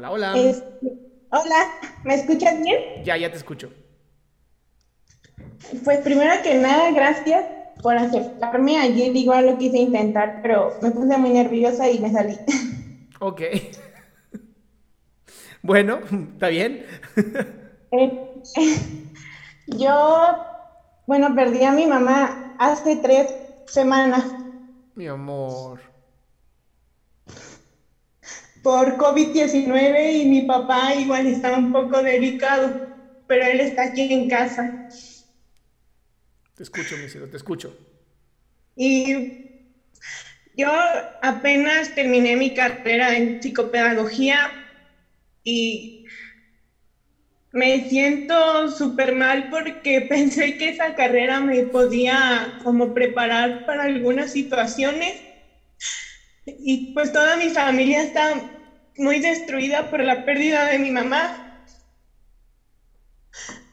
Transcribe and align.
Hola, 0.00 0.12
hola. 0.12 0.34
Este, 0.34 0.94
hola, 1.30 1.74
¿me 2.04 2.14
escuchas 2.14 2.58
bien? 2.62 3.04
Ya, 3.04 3.18
ya 3.18 3.30
te 3.30 3.36
escucho. 3.36 3.70
Pues 5.84 5.98
primero 5.98 6.32
que 6.42 6.54
nada, 6.54 6.90
gracias 6.92 7.44
por 7.82 7.98
aceptarme. 7.98 8.78
Ayer 8.78 9.14
igual 9.14 9.44
lo 9.44 9.58
quise 9.58 9.76
intentar, 9.76 10.40
pero 10.40 10.72
me 10.80 10.90
puse 10.90 11.18
muy 11.18 11.28
nerviosa 11.28 11.90
y 11.90 11.98
me 11.98 12.10
salí. 12.10 12.38
Ok. 13.22 13.42
bueno, 15.62 16.00
está 16.32 16.48
bien. 16.48 16.86
Eh, 17.92 18.42
yo, 19.66 20.36
bueno, 21.06 21.34
perdí 21.34 21.62
a 21.64 21.72
mi 21.72 21.84
mamá 21.84 22.54
hace 22.58 22.96
tres 22.96 23.30
semanas 23.66 24.24
Mi 24.94 25.06
amor. 25.08 25.89
Por 28.62 28.96
COVID-19 28.96 30.12
y 30.22 30.26
mi 30.26 30.42
papá 30.42 30.94
igual 30.94 31.26
está 31.26 31.56
un 31.56 31.72
poco 31.72 32.02
delicado, 32.02 32.80
pero 33.26 33.44
él 33.44 33.60
está 33.60 33.84
aquí 33.84 34.12
en 34.12 34.28
casa. 34.28 34.88
Te 36.54 36.62
escucho, 36.62 36.96
mi 36.98 37.08
cielo, 37.08 37.28
te 37.28 37.36
escucho. 37.36 37.74
Y 38.76 39.32
yo 40.54 40.70
apenas 41.22 41.94
terminé 41.94 42.36
mi 42.36 42.52
carrera 42.54 43.16
en 43.16 43.40
psicopedagogía 43.40 44.52
y 45.42 46.04
me 47.52 47.88
siento 47.88 48.70
súper 48.70 49.14
mal 49.14 49.48
porque 49.48 50.00
pensé 50.08 50.56
que 50.56 50.68
esa 50.70 50.94
carrera 50.94 51.40
me 51.40 51.64
podía 51.64 52.54
como 52.62 52.92
preparar 52.94 53.64
para 53.64 53.84
algunas 53.84 54.32
situaciones. 54.32 55.29
Y 56.46 56.92
pues 56.94 57.12
toda 57.12 57.36
mi 57.36 57.50
familia 57.50 58.02
está 58.02 58.34
muy 58.96 59.18
destruida 59.20 59.90
por 59.90 60.02
la 60.02 60.24
pérdida 60.24 60.66
de 60.66 60.78
mi 60.78 60.90
mamá. 60.90 61.34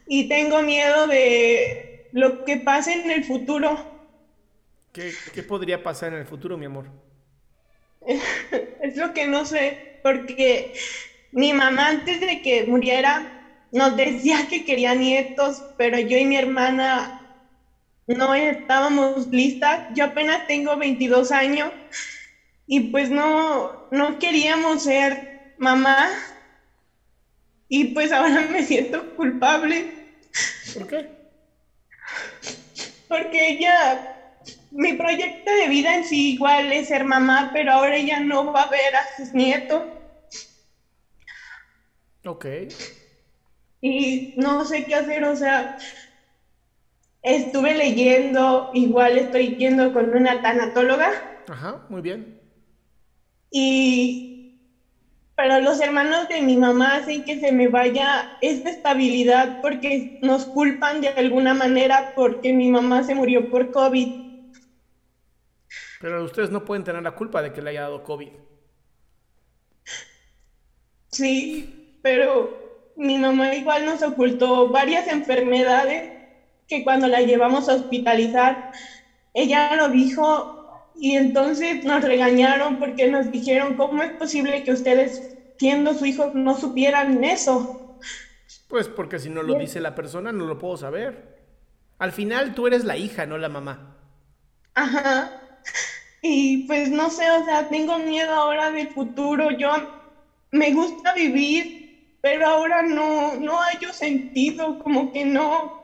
Y 0.06 0.28
tengo 0.28 0.62
miedo 0.62 1.06
de 1.06 2.08
lo 2.12 2.44
que 2.44 2.56
pase 2.58 2.94
en 2.94 3.10
el 3.10 3.24
futuro. 3.24 3.78
¿Qué, 4.92 5.22
qué 5.32 5.42
podría 5.42 5.82
pasar 5.82 6.12
en 6.12 6.18
el 6.20 6.26
futuro, 6.26 6.56
mi 6.56 6.66
amor? 6.66 6.90
Es 8.80 8.96
lo 8.96 9.12
que 9.12 9.26
no 9.26 9.44
sé, 9.44 9.98
porque 10.02 10.72
mi 11.32 11.52
mamá 11.52 11.88
antes 11.88 12.20
de 12.20 12.40
que 12.42 12.64
muriera 12.64 13.30
nos 13.70 13.96
decía 13.96 14.46
que 14.48 14.64
quería 14.64 14.94
nietos, 14.94 15.64
pero 15.76 15.98
yo 15.98 16.16
y 16.16 16.24
mi 16.24 16.36
hermana 16.36 17.20
no 18.06 18.34
estábamos 18.34 19.28
listas. 19.28 19.84
Yo 19.94 20.06
apenas 20.06 20.46
tengo 20.46 20.76
22 20.76 21.30
años 21.30 21.72
y 22.68 22.90
pues 22.90 23.10
no, 23.10 23.72
no 23.90 24.18
queríamos 24.20 24.84
ser 24.84 25.26
mamá. 25.56 26.08
Y 27.68 27.94
pues 27.94 28.12
ahora 28.12 28.42
me 28.50 28.62
siento 28.62 29.14
culpable 29.14 29.94
¿Por 30.72 30.86
qué? 30.86 31.08
porque 33.08 33.48
ella, 33.50 34.06
mi 34.70 34.94
proyecto 34.94 35.50
de 35.52 35.68
vida 35.68 35.94
en 35.94 36.04
sí 36.04 36.32
igual 36.32 36.72
es 36.72 36.88
ser 36.88 37.04
mamá, 37.04 37.50
pero 37.52 37.72
ahora 37.72 37.96
ella 37.96 38.20
no 38.20 38.52
va 38.52 38.62
a 38.62 38.70
ver 38.70 38.94
a 38.96 39.06
sus 39.16 39.32
nietos. 39.34 39.84
Ok. 42.26 42.44
y 43.80 44.32
no 44.36 44.64
sé 44.64 44.86
qué 44.86 44.94
hacer, 44.94 45.24
o 45.24 45.34
sea, 45.36 45.76
estuve 47.22 47.74
leyendo, 47.76 48.70
igual 48.72 49.18
estoy 49.18 49.54
yendo 49.56 49.92
con 49.92 50.16
una 50.16 50.42
tanatóloga 50.42 51.10
Ajá, 51.48 51.84
muy 51.88 52.00
bien. 52.02 52.37
Y 53.50 54.28
pero 55.38 55.60
los 55.60 55.80
hermanos 55.80 56.26
de 56.26 56.42
mi 56.42 56.56
mamá 56.56 56.96
hacen 56.96 57.22
que 57.22 57.38
se 57.38 57.52
me 57.52 57.68
vaya 57.68 58.28
esta 58.40 58.70
estabilidad 58.70 59.54
porque 59.60 60.18
nos 60.20 60.46
culpan 60.46 61.00
de 61.00 61.10
alguna 61.10 61.54
manera 61.54 62.10
porque 62.12 62.52
mi 62.52 62.68
mamá 62.68 63.04
se 63.04 63.14
murió 63.14 63.48
por 63.48 63.70
COVID. 63.70 64.16
Pero 66.00 66.24
ustedes 66.24 66.50
no 66.50 66.64
pueden 66.64 66.82
tener 66.82 67.04
la 67.04 67.12
culpa 67.12 67.40
de 67.40 67.52
que 67.52 67.62
le 67.62 67.70
haya 67.70 67.82
dado 67.82 68.02
COVID. 68.02 68.32
Sí, 71.12 71.98
pero 72.02 72.92
mi 72.96 73.16
mamá 73.16 73.54
igual 73.54 73.84
nos 73.84 74.02
ocultó 74.02 74.68
varias 74.70 75.06
enfermedades 75.06 76.10
que 76.66 76.82
cuando 76.82 77.06
la 77.06 77.20
llevamos 77.20 77.68
a 77.68 77.74
hospitalizar, 77.74 78.70
ella 79.34 79.76
lo 79.76 79.88
dijo 79.88 80.57
y 80.98 81.16
entonces 81.16 81.84
nos 81.84 82.02
regañaron 82.02 82.78
porque 82.78 83.08
nos 83.08 83.30
dijeron, 83.30 83.74
¿cómo 83.76 84.02
es 84.02 84.12
posible 84.12 84.64
que 84.64 84.72
ustedes, 84.72 85.36
siendo 85.58 85.94
su 85.94 86.06
hijo, 86.06 86.32
no 86.34 86.56
supieran 86.56 87.22
eso? 87.24 87.98
Pues 88.68 88.88
porque 88.88 89.18
si 89.18 89.30
no 89.30 89.42
lo 89.42 89.54
dice 89.58 89.80
la 89.80 89.94
persona, 89.94 90.32
no 90.32 90.46
lo 90.46 90.58
puedo 90.58 90.76
saber. 90.76 91.38
Al 91.98 92.12
final 92.12 92.54
tú 92.54 92.66
eres 92.66 92.84
la 92.84 92.96
hija, 92.96 93.26
no 93.26 93.38
la 93.38 93.48
mamá. 93.48 93.96
Ajá. 94.74 95.42
Y 96.20 96.66
pues 96.66 96.90
no 96.90 97.10
sé, 97.10 97.30
o 97.30 97.44
sea, 97.44 97.68
tengo 97.68 97.98
miedo 97.98 98.32
ahora 98.34 98.70
del 98.70 98.88
futuro. 98.88 99.50
Yo 99.52 99.70
me 100.50 100.72
gusta 100.72 101.14
vivir, 101.14 102.16
pero 102.20 102.46
ahora 102.46 102.82
no, 102.82 103.36
no 103.36 103.58
hallo 103.58 103.92
sentido, 103.92 104.78
como 104.80 105.12
que 105.12 105.24
no, 105.24 105.82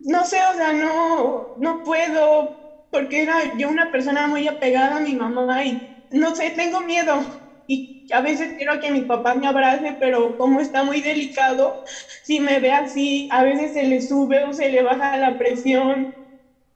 no 0.00 0.24
sé, 0.24 0.38
o 0.52 0.54
sea, 0.54 0.72
no, 0.72 1.54
no 1.58 1.82
puedo, 1.82 2.63
porque 2.94 3.22
era 3.22 3.56
yo 3.58 3.68
una 3.68 3.90
persona 3.90 4.28
muy 4.28 4.46
apegada 4.46 4.98
a 4.98 5.00
mi 5.00 5.16
mamá 5.16 5.64
y 5.64 6.06
no 6.12 6.36
sé, 6.36 6.50
tengo 6.50 6.80
miedo. 6.80 7.24
Y 7.66 8.06
a 8.12 8.20
veces 8.20 8.54
quiero 8.56 8.78
que 8.78 8.92
mi 8.92 9.02
papá 9.02 9.34
me 9.34 9.48
abrace, 9.48 9.96
pero 9.98 10.36
como 10.38 10.60
está 10.60 10.84
muy 10.84 11.00
delicado, 11.00 11.82
si 12.22 12.38
me 12.38 12.60
ve 12.60 12.70
así, 12.70 13.28
a 13.32 13.42
veces 13.42 13.72
se 13.72 13.82
le 13.82 14.00
sube 14.00 14.44
o 14.44 14.52
se 14.52 14.68
le 14.68 14.82
baja 14.82 15.16
la 15.16 15.36
presión. 15.38 16.14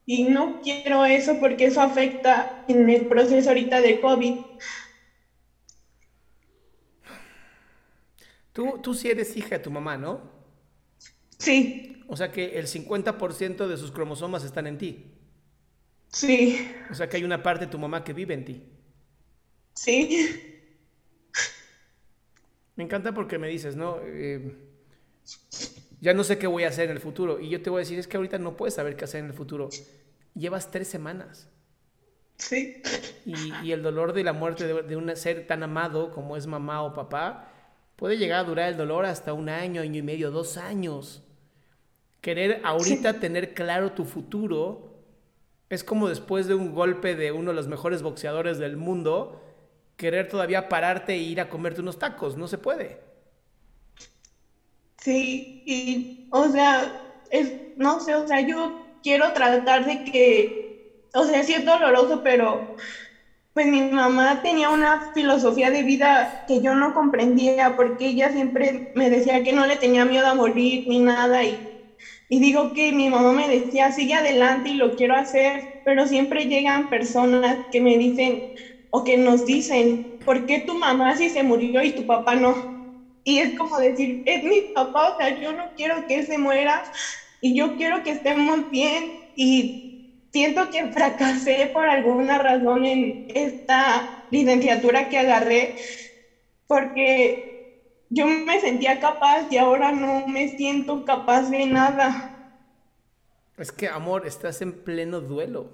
Y 0.06 0.25
no 0.25 0.61
quiero 0.61 1.05
eso 1.05 1.38
porque 1.38 1.67
eso 1.67 1.81
afecta 1.82 2.64
en 2.67 2.91
el 2.91 3.06
proceso 3.06 3.50
ahorita 3.50 3.81
de 3.81 4.00
COVID. 4.00 4.41
Tú, 8.53 8.81
tú 8.82 8.93
sí 8.94 9.09
eres 9.11 9.37
hija 9.37 9.56
de 9.56 9.61
tu 9.61 9.71
mamá, 9.71 9.97
¿no? 9.97 10.21
Sí, 11.38 12.03
O 12.06 12.17
sea 12.17 12.32
que 12.32 12.59
el 12.59 12.67
50% 12.67 13.69
de 13.69 13.76
sus 13.76 13.93
cromosomas 13.93 14.44
están 14.44 14.67
en 14.67 14.79
ti. 14.79 15.18
Sí, 16.11 16.71
O 16.91 16.95
sea 16.95 17.09
que 17.09 17.17
hay 17.17 17.25
una 17.25 17.43
parte 17.43 17.67
de 17.67 17.71
tu 17.71 17.79
mamá 17.79 18.05
que 18.05 18.13
vive 18.13 18.35
en 18.35 18.45
ti. 18.45 18.63
sí. 19.75 20.55
Me 22.79 22.85
encanta 22.85 23.13
porque 23.13 23.39
me 23.39 23.49
dices, 23.49 23.75
¿no? 23.75 23.99
Eh, 24.05 24.55
ya 26.01 26.15
no 26.15 26.23
sé 26.23 26.39
qué 26.39 26.47
voy 26.47 26.63
a 26.63 26.69
hacer 26.69 26.85
en 26.85 26.93
el 26.93 27.01
futuro. 27.01 27.41
Y 27.41 27.49
yo 27.49 27.61
te 27.61 27.71
voy 27.71 27.79
a 27.79 27.81
decir, 27.81 27.99
es 27.99 28.07
que 28.07 28.17
ahorita 28.17 28.39
no 28.39 28.57
puedes 28.57 28.75
saber 28.75 28.95
qué 28.95 29.05
hacer 29.05 29.19
en 29.19 29.27
el 29.27 29.33
futuro. 29.33 29.69
Llevas 30.35 30.71
tres 30.71 30.87
semanas. 30.87 31.49
Sí. 32.37 32.81
Y, 33.27 33.73
el 33.73 33.83
dolor 33.83 34.13
de 34.13 34.23
la 34.23 34.33
muerte 34.33 34.65
de, 34.65 34.83
de, 34.85 34.97
un 34.97 35.15
ser 35.17 35.49
tan 35.49 35.65
amado 35.65 36.13
como 36.13 36.37
es 36.37 36.47
mamá 36.47 36.83
o 36.83 36.95
papá 36.95 37.53
puede 37.97 38.17
llegar 38.17 38.39
a 38.39 38.49
durar 38.49 38.69
el 38.69 38.77
dolor 38.77 39.07
hasta 39.07 39.33
un 39.33 39.49
año, 39.49 39.83
año 39.83 39.99
y 39.99 40.03
medio, 40.03 40.31
dos 40.31 40.57
años. 40.57 41.25
Querer 42.21 42.61
ahorita 42.63 43.19
tener 43.19 43.55
claro 43.55 43.91
tu 43.91 44.05
futuro 44.05 44.88
es 45.70 45.85
como 45.85 46.09
después 46.09 46.47
de 46.47 46.55
un 46.55 46.75
golpe 46.75 47.15
de 47.15 47.32
uno 47.32 47.50
de 47.50 47.56
los 47.56 47.69
mejores 47.69 48.03
boxeadores 48.03 48.59
del 48.59 48.76
mundo, 48.76 49.43
querer 49.97 50.29
todavía 50.29 50.69
pararte 50.69 51.15
e 51.15 51.19
ir 51.19 51.41
a 51.41 51.50
comerte 51.50 51.81
unos 51.81 51.99
tacos. 51.99 52.37
No 52.37 52.49
se 52.49 52.59
puede. 52.59 53.00
Sí, 54.97 55.62
y, 55.67 56.29
o 56.31 56.49
sea, 56.49 57.03
es, 57.31 57.53
no 57.76 58.00
sé, 58.00 58.15
o 58.15 58.26
sea, 58.26 58.41
yo 58.41 58.87
quiero 59.03 59.32
tratar 59.32 59.85
de 59.85 60.05
que, 60.05 61.05
o 61.15 61.25
sea, 61.25 61.43
sí 61.43 61.55
es 61.55 61.65
doloroso, 61.65 62.23
pero 62.23 62.76
pues 63.55 63.67
mi 63.67 63.82
mamá 63.82 64.41
tenía 64.43 64.71
una 64.71 65.12
filosofía 65.14 65.71
de 65.71 65.82
vida 65.82 66.44
que 66.47 66.62
yo 66.62 66.75
no 66.75 66.94
comprendía 66.94 67.75
porque 67.76 68.06
ella 68.06 68.31
siempre 68.31 68.93
me 68.94 69.11
decía 69.11 69.43
que 69.43 69.53
no 69.53 69.67
le 69.67 69.76
tenía 69.76 70.05
miedo 70.05 70.26
a 70.29 70.35
morir 70.35 70.87
ni 70.88 71.00
nada 71.00 71.43
y, 71.44 71.68
y 72.29 72.41
digo 72.41 72.73
que 72.73 72.93
mi 72.93 73.09
mamá 73.09 73.33
me 73.33 73.49
decía, 73.49 73.91
sigue 73.93 74.15
adelante 74.15 74.71
y 74.71 74.75
lo 74.75 74.91
quiero 74.93 75.15
hacer, 75.15 75.65
pero 75.83 76.07
siempre 76.07 76.47
llegan 76.47 76.89
personas 76.89 77.59
que 77.71 77.81
me 77.81 77.97
dicen 77.99 78.43
o 78.91 79.05
que 79.05 79.17
nos 79.17 79.45
dicen, 79.45 80.03
¿por 80.25 80.45
qué 80.45 80.61
tu 80.61 80.75
mamá 80.77 81.17
sí 81.17 81.31
se 81.31 81.43
murió 81.43 81.83
y 81.83 81.93
tu 81.93 82.05
papá 82.05 82.37
no? 82.37 82.59
Y 83.25 83.39
es 83.41 83.55
como 83.55 83.79
decir, 83.79 84.21
es 84.25 84.43
mi 84.43 84.63
papá, 84.73 85.11
o 85.11 85.15
sea, 85.17 85.31
yo 85.31 85.53
no 85.53 85.73
quiero 85.77 86.05
que 86.07 86.23
se 86.25 86.39
muera 86.39 86.83
y 87.41 87.55
yo 87.55 87.75
quiero 87.77 88.03
que 88.03 88.11
estemos 88.11 88.69
bien 88.71 89.15
y 89.35 89.75
siento 90.33 90.71
que 90.71 90.89
fracasé 90.89 91.69
por 91.73 91.89
alguna 91.89 92.39
razón 92.39 92.85
en 92.87 93.19
esta 93.29 94.09
licenciatura 94.31 95.09
que 95.09 95.19
agarré 95.19 95.75
porque 96.67 97.41
yo 98.11 98.27
me 98.27 98.61
sentía 98.61 99.01
capaz 99.01 99.49
y 99.51 99.59
ahora 99.59 99.93
no 99.93 100.27
me 100.27 100.57
siento 100.57 101.05
capaz 101.05 101.51
de 101.51 101.67
nada. 101.67 102.35
Es 103.57 103.73
que, 103.73 103.89
amor, 103.89 104.27
estás 104.27 104.63
en 104.63 104.73
pleno 104.73 105.21
duelo. 105.21 105.73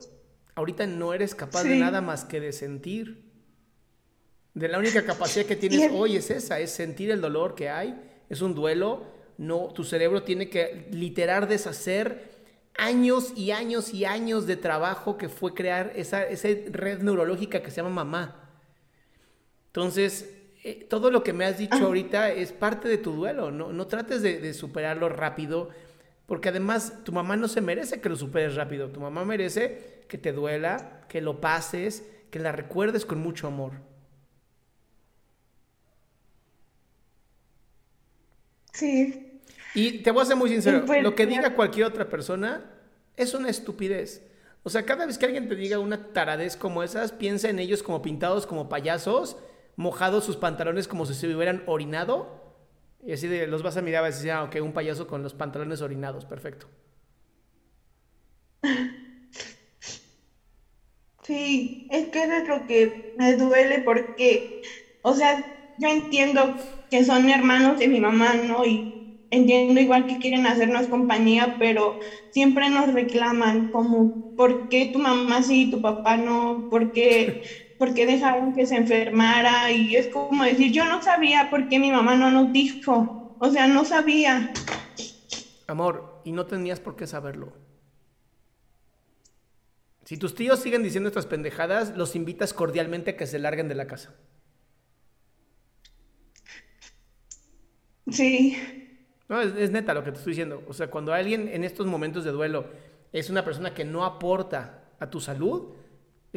Ahorita 0.54 0.86
no 0.86 1.12
eres 1.12 1.34
capaz 1.34 1.64
de 1.64 1.76
nada 1.76 2.00
más 2.00 2.24
que 2.24 2.40
de 2.40 2.52
sentir. 2.52 3.24
De 4.54 4.68
la 4.68 4.78
única 4.78 5.04
capacidad 5.04 5.46
que 5.46 5.56
tienes 5.56 5.90
hoy 5.92 6.16
es 6.16 6.30
esa, 6.30 6.60
es 6.60 6.70
sentir 6.70 7.10
el 7.10 7.20
dolor 7.20 7.54
que 7.54 7.68
hay, 7.68 8.00
es 8.30 8.40
un 8.40 8.54
duelo, 8.54 9.02
no, 9.36 9.68
tu 9.74 9.82
cerebro 9.82 10.22
tiene 10.22 10.48
que 10.48 10.86
literar 10.92 11.48
deshacer 11.48 12.30
años 12.76 13.32
y 13.36 13.50
años 13.50 13.92
y 13.92 14.04
años 14.04 14.46
de 14.46 14.56
trabajo 14.56 15.18
que 15.18 15.28
fue 15.28 15.54
crear 15.54 15.92
esa, 15.96 16.24
esa 16.24 16.48
red 16.70 17.02
neurológica 17.02 17.62
que 17.62 17.70
se 17.70 17.78
llama 17.78 17.90
mamá. 17.90 18.50
Entonces, 19.66 20.33
eh, 20.64 20.86
todo 20.88 21.10
lo 21.10 21.22
que 21.22 21.32
me 21.34 21.44
has 21.44 21.58
dicho 21.58 21.76
ahorita 21.76 22.30
es 22.32 22.52
parte 22.52 22.88
de 22.88 22.98
tu 22.98 23.12
duelo, 23.12 23.50
no, 23.50 23.72
no 23.72 23.86
trates 23.86 24.22
de, 24.22 24.40
de 24.40 24.54
superarlo 24.54 25.10
rápido, 25.10 25.68
porque 26.26 26.48
además 26.48 27.04
tu 27.04 27.12
mamá 27.12 27.36
no 27.36 27.48
se 27.48 27.60
merece 27.60 28.00
que 28.00 28.08
lo 28.08 28.16
superes 28.16 28.54
rápido, 28.54 28.88
tu 28.88 28.98
mamá 28.98 29.24
merece 29.26 30.04
que 30.08 30.16
te 30.16 30.32
duela, 30.32 31.02
que 31.08 31.20
lo 31.20 31.40
pases, 31.40 32.04
que 32.30 32.38
la 32.38 32.50
recuerdes 32.50 33.04
con 33.04 33.18
mucho 33.18 33.46
amor. 33.46 33.72
Sí. 38.72 39.40
Y 39.74 39.98
te 39.98 40.10
voy 40.10 40.22
a 40.22 40.26
ser 40.26 40.36
muy 40.36 40.48
sincero, 40.50 40.84
pues, 40.86 41.02
lo 41.02 41.14
que 41.14 41.26
diga 41.26 41.54
cualquier 41.54 41.86
otra 41.86 42.08
persona 42.08 42.64
es 43.16 43.34
una 43.34 43.50
estupidez. 43.50 44.22
O 44.62 44.70
sea, 44.70 44.86
cada 44.86 45.04
vez 45.04 45.18
que 45.18 45.26
alguien 45.26 45.48
te 45.48 45.56
diga 45.56 45.78
una 45.78 46.12
taradez 46.12 46.56
como 46.56 46.82
esas, 46.82 47.12
piensa 47.12 47.50
en 47.50 47.58
ellos 47.58 47.82
como 47.82 48.00
pintados 48.00 48.46
como 48.46 48.68
payasos, 48.68 49.36
mojados 49.76 50.24
sus 50.24 50.36
pantalones 50.36 50.88
como 50.88 51.06
si 51.06 51.14
se 51.14 51.34
hubieran 51.34 51.62
orinado. 51.66 52.42
Y 53.06 53.12
así 53.12 53.28
de, 53.28 53.46
los 53.46 53.62
vas 53.62 53.76
a 53.76 53.82
mirar 53.82 54.02
y 54.02 54.06
vas 54.06 54.14
a 54.14 54.16
decir, 54.16 54.30
ah, 54.32 54.44
ok, 54.44 54.56
un 54.62 54.72
payaso 54.72 55.06
con 55.06 55.22
los 55.22 55.34
pantalones 55.34 55.80
orinados, 55.82 56.24
perfecto. 56.24 56.68
Sí, 61.24 61.88
es 61.90 62.08
que 62.08 62.22
es 62.24 62.46
lo 62.46 62.66
que 62.66 63.14
me 63.16 63.34
duele 63.36 63.78
porque, 63.78 64.60
o 65.00 65.14
sea, 65.14 65.42
yo 65.78 65.88
entiendo 65.88 66.54
que 66.90 67.02
son 67.02 67.30
hermanos 67.30 67.78
de 67.78 67.88
mi 67.88 67.98
mamá, 67.98 68.34
¿no? 68.34 68.64
Y 68.66 69.20
entiendo 69.30 69.80
igual 69.80 70.06
que 70.06 70.18
quieren 70.18 70.46
hacernos 70.46 70.86
compañía, 70.86 71.56
pero 71.58 71.98
siempre 72.30 72.68
nos 72.68 72.92
reclaman 72.92 73.68
como, 73.68 74.36
¿por 74.36 74.68
qué 74.68 74.90
tu 74.92 74.98
mamá 74.98 75.42
sí 75.42 75.62
y 75.62 75.70
tu 75.70 75.80
papá 75.80 76.18
no? 76.18 76.68
¿Por 76.70 76.92
qué, 76.92 77.42
¿Por 77.84 77.92
qué 77.92 78.06
dejaron 78.06 78.54
que 78.54 78.64
se 78.64 78.76
enfermara? 78.76 79.70
Y 79.70 79.94
es 79.94 80.06
como 80.06 80.42
decir, 80.42 80.72
yo 80.72 80.86
no 80.86 81.02
sabía 81.02 81.50
por 81.50 81.68
qué 81.68 81.78
mi 81.78 81.90
mamá 81.90 82.16
no 82.16 82.30
nos 82.30 82.50
dijo. 82.50 83.36
O 83.38 83.50
sea, 83.50 83.66
no 83.66 83.84
sabía. 83.84 84.54
Amor, 85.66 86.22
y 86.24 86.32
no 86.32 86.46
tenías 86.46 86.80
por 86.80 86.96
qué 86.96 87.06
saberlo. 87.06 87.52
Si 90.06 90.16
tus 90.16 90.34
tíos 90.34 90.60
siguen 90.60 90.82
diciendo 90.82 91.10
estas 91.10 91.26
pendejadas, 91.26 91.94
los 91.94 92.16
invitas 92.16 92.54
cordialmente 92.54 93.10
a 93.10 93.16
que 93.18 93.26
se 93.26 93.38
larguen 93.38 93.68
de 93.68 93.74
la 93.74 93.86
casa. 93.86 94.14
Sí. 98.10 98.56
No, 99.28 99.42
es, 99.42 99.70
neta 99.70 99.92
lo 99.92 100.04
que 100.04 100.12
te 100.12 100.16
estoy 100.16 100.30
diciendo. 100.30 100.64
O 100.68 100.72
sea, 100.72 100.90
cuando 100.90 101.12
alguien 101.12 101.48
en 101.48 101.64
estos 101.64 101.86
momentos 101.86 102.24
de 102.24 102.30
duelo 102.30 102.64
es 103.12 103.28
una 103.28 103.44
persona 103.44 103.74
que 103.74 103.84
no 103.84 104.06
aporta 104.06 104.84
a 104.98 105.10
tu 105.10 105.20
salud, 105.20 105.74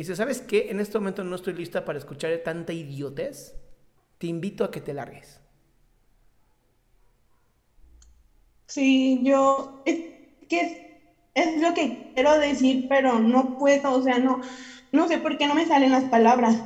dice, 0.02 0.16
¿sabes 0.16 0.42
qué? 0.42 0.70
En 0.70 0.80
este 0.80 0.98
momento 0.98 1.24
no 1.24 1.36
estoy 1.36 1.54
lista 1.54 1.84
para 1.84 2.00
escuchar 2.00 2.32
tanta 2.44 2.72
idiotez. 2.72 3.56
Te 4.18 4.28
invito 4.28 4.64
a 4.64 4.72
que 4.72 4.82
te 4.82 4.94
largues. 4.94 5.42
Sí, 8.68 9.22
yo 9.24 9.82
es 9.86 9.98
que 10.48 11.02
es 11.34 11.62
lo 11.62 11.74
que 11.74 12.12
quiero 12.14 12.40
decir, 12.40 12.88
pero 12.90 13.20
no 13.20 13.58
puedo, 13.58 13.94
o 13.94 14.04
sea, 14.04 14.20
no, 14.20 14.42
no 14.92 15.08
sé 15.08 15.18
por 15.18 15.38
qué 15.38 15.48
no 15.48 15.56
me 15.56 15.66
salen 15.66 15.92
las 15.92 16.06
palabras. 16.06 16.62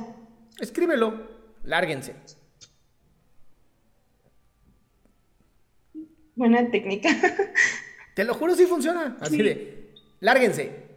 Escríbelo, 0.58 1.28
lárguense. 1.64 2.14
Buena 6.34 6.70
técnica. 6.70 7.10
Te 8.14 8.24
lo 8.24 8.34
juro, 8.34 8.54
sí 8.54 8.66
funciona. 8.66 9.16
Así 9.20 9.38
de, 9.38 9.94
lárguense. 10.20 10.91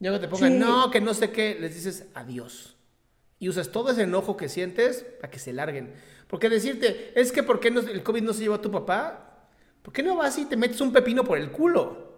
Luego 0.00 0.18
te 0.18 0.28
pongan, 0.28 0.58
no, 0.58 0.90
que 0.90 1.00
no 1.00 1.12
sé 1.14 1.30
qué, 1.30 1.56
les 1.60 1.74
dices 1.74 2.06
adiós. 2.14 2.76
Y 3.38 3.48
usas 3.48 3.70
todo 3.70 3.90
ese 3.90 4.02
enojo 4.02 4.36
que 4.36 4.48
sientes 4.48 5.04
para 5.20 5.30
que 5.30 5.38
se 5.38 5.52
larguen. 5.52 5.94
Porque 6.26 6.48
decirte, 6.48 7.12
es 7.14 7.32
que 7.32 7.42
¿por 7.42 7.60
qué 7.60 7.70
no, 7.70 7.80
el 7.80 8.02
COVID 8.02 8.22
no 8.22 8.32
se 8.32 8.40
llevó 8.40 8.54
a 8.54 8.62
tu 8.62 8.70
papá? 8.70 9.46
¿Por 9.82 9.92
qué 9.92 10.02
no 10.02 10.16
vas 10.16 10.38
y 10.38 10.46
te 10.46 10.56
metes 10.56 10.80
un 10.80 10.92
pepino 10.92 11.24
por 11.24 11.38
el 11.38 11.50
culo? 11.50 12.10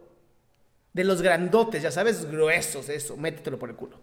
De 0.93 1.05
los 1.05 1.23
grandotes, 1.23 1.83
ya 1.83 1.91
sabes, 1.91 2.31
gruesos, 2.31 2.89
eso, 2.89 3.17
métetelo 3.17 3.59
por 3.59 3.71
el 3.71 3.77
culo. 3.77 3.99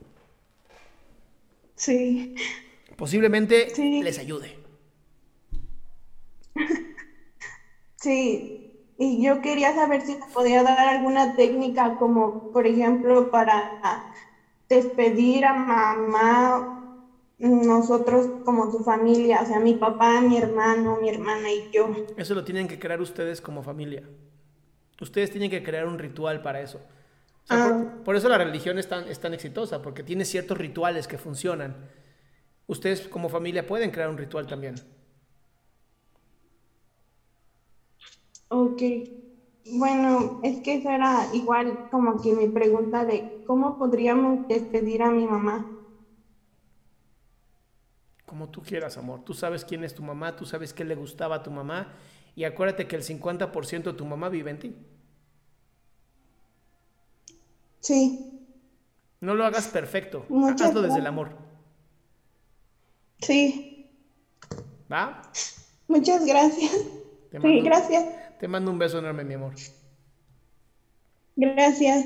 Sí. 1.75 2.35
Posiblemente 2.97 3.71
les 3.77 4.17
ayude. 4.19 4.59
Sí, 7.95 8.68
y 9.01 9.23
yo 9.23 9.41
quería 9.41 9.73
saber 9.73 10.01
si 10.01 10.15
me 10.15 10.25
podía 10.33 10.61
dar 10.61 10.89
alguna 10.89 11.37
técnica 11.37 11.95
como, 11.95 12.51
por 12.51 12.67
ejemplo, 12.67 13.31
para 13.31 14.11
despedir 14.67 15.45
a 15.45 15.53
mamá, 15.53 17.05
nosotros 17.37 18.27
como 18.43 18.69
su 18.69 18.83
familia, 18.83 19.39
o 19.41 19.45
sea, 19.45 19.61
mi 19.61 19.75
papá, 19.75 20.19
mi 20.19 20.37
hermano, 20.37 20.97
mi 21.01 21.07
hermana 21.07 21.49
y 21.49 21.71
yo. 21.71 21.89
Eso 22.17 22.35
lo 22.35 22.43
tienen 22.43 22.67
que 22.67 22.77
crear 22.77 22.99
ustedes 22.99 23.39
como 23.39 23.63
familia. 23.63 24.03
Ustedes 24.99 25.31
tienen 25.31 25.49
que 25.49 25.63
crear 25.63 25.87
un 25.87 25.97
ritual 25.97 26.41
para 26.41 26.59
eso. 26.59 26.81
Ah. 27.47 27.81
por, 28.03 28.17
eso 28.17 28.27
la 28.27 28.37
religión 28.37 28.77
es 28.77 28.89
tan, 28.89 29.07
es 29.07 29.19
tan 29.19 29.33
exitosa, 29.33 29.81
porque 29.81 30.03
tiene 30.03 30.25
ciertos 30.25 30.57
rituales 30.57 31.07
que 31.07 31.17
funcionan. 31.17 31.73
Ustedes 32.67 33.07
como 33.07 33.29
familia 33.29 33.65
pueden 33.65 33.91
crear 33.91 34.09
un 34.09 34.17
ritual 34.17 34.45
también. 34.45 34.75
Ok, 38.49 38.81
bueno, 39.73 40.39
es 40.43 40.61
que 40.61 40.75
eso 40.75 40.89
era 40.89 41.27
igual 41.33 41.89
como 41.91 42.21
que 42.21 42.33
mi 42.33 42.47
pregunta 42.47 43.05
de 43.05 43.43
cómo 43.45 43.77
podríamos 43.77 44.47
despedir 44.47 45.03
a 45.03 45.11
mi 45.11 45.25
mamá. 45.27 45.65
Como 48.25 48.49
tú 48.49 48.61
quieras, 48.61 48.97
amor. 48.97 49.23
Tú 49.23 49.33
sabes 49.33 49.65
quién 49.65 49.83
es 49.83 49.93
tu 49.93 50.03
mamá, 50.03 50.35
tú 50.35 50.45
sabes 50.45 50.73
qué 50.73 50.83
le 50.83 50.95
gustaba 50.95 51.37
a 51.37 51.43
tu 51.43 51.51
mamá 51.51 51.93
y 52.35 52.43
acuérdate 52.43 52.87
que 52.87 52.95
el 52.95 53.03
50% 53.03 53.83
de 53.83 53.93
tu 53.93 54.05
mamá 54.05 54.29
vive 54.29 54.51
en 54.51 54.59
ti. 54.59 54.75
Sí. 57.79 58.47
No 59.21 59.35
lo 59.35 59.45
hagas 59.45 59.67
perfecto, 59.67 60.25
hazlo 60.59 60.81
desde 60.81 60.99
el 60.99 61.07
amor. 61.07 61.31
Sí. 63.21 63.89
¿Va? 64.91 65.21
Muchas 65.87 66.25
gracias. 66.25 66.71
sí, 67.41 67.61
gracias. 67.61 68.05
Te 68.39 68.47
mando 68.47 68.71
un 68.71 68.79
beso 68.79 68.97
enorme, 68.99 69.23
mi 69.23 69.33
amor. 69.35 69.53
Gracias. 71.35 72.05